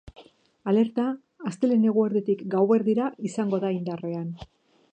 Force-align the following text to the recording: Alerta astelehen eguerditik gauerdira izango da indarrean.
Alerta 0.71 1.03
astelehen 1.49 1.85
eguerditik 1.91 2.41
gauerdira 2.55 3.11
izango 3.31 3.61
da 3.67 3.75
indarrean. 3.77 4.33